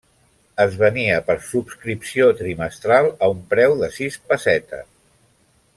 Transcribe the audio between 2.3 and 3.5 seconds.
trimestral a un